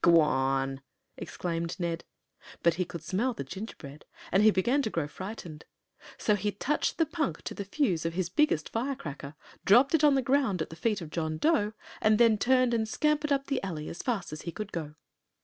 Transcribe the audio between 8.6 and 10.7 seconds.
firecracker, dropped it on the ground